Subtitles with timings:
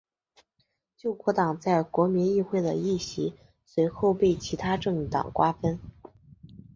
[0.97, 5.79] 救国党在国民议会的议席随后被其它政党瓜分。